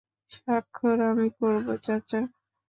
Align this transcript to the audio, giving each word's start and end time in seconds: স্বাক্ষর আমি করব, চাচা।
স্বাক্ষর 0.31 0.97
আমি 1.09 1.27
করব, 1.39 1.67
চাচা। 1.83 2.21